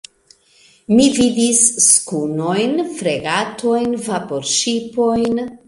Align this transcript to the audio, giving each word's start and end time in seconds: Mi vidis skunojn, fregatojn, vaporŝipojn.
Mi 0.99 1.03
vidis 1.17 1.59
skunojn, 1.89 2.73
fregatojn, 3.03 3.95
vaporŝipojn. 4.09 5.43